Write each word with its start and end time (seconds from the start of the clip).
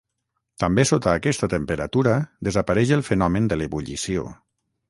També 0.63 0.85
sota 0.91 1.11
aquesta 1.19 1.49
temperatura 1.51 2.15
desapareix 2.49 2.97
el 2.99 3.07
fenomen 3.11 3.51
de 3.53 3.59
l'ebullició. 3.61 4.29